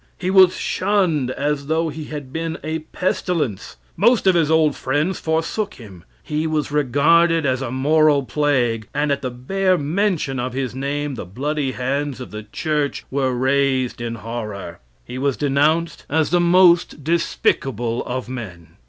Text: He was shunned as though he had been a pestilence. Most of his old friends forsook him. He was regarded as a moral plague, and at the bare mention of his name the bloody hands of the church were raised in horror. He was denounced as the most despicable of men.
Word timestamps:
He 0.17 0.31
was 0.31 0.57
shunned 0.57 1.29
as 1.29 1.67
though 1.67 1.89
he 1.89 2.05
had 2.05 2.33
been 2.33 2.57
a 2.63 2.79
pestilence. 2.79 3.77
Most 3.95 4.25
of 4.25 4.33
his 4.33 4.49
old 4.49 4.75
friends 4.75 5.19
forsook 5.19 5.75
him. 5.75 6.05
He 6.23 6.47
was 6.47 6.71
regarded 6.71 7.45
as 7.45 7.61
a 7.61 7.69
moral 7.69 8.23
plague, 8.23 8.87
and 8.95 9.11
at 9.11 9.21
the 9.21 9.29
bare 9.29 9.77
mention 9.77 10.39
of 10.39 10.53
his 10.53 10.73
name 10.73 11.13
the 11.13 11.25
bloody 11.25 11.73
hands 11.73 12.19
of 12.19 12.31
the 12.31 12.41
church 12.51 13.05
were 13.11 13.35
raised 13.35 14.01
in 14.01 14.15
horror. 14.15 14.79
He 15.05 15.19
was 15.19 15.37
denounced 15.37 16.07
as 16.09 16.31
the 16.31 16.41
most 16.41 17.03
despicable 17.03 18.03
of 18.05 18.27
men. 18.27 18.77